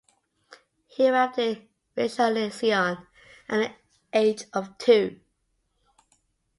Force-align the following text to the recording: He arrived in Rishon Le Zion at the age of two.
He 0.87 1.07
arrived 1.07 1.37
in 1.37 1.67
Rishon 1.95 2.33
Le 2.33 2.49
Zion 2.49 3.05
at 3.47 3.57
the 3.59 3.75
age 4.17 4.45
of 4.51 4.75
two. 4.79 5.19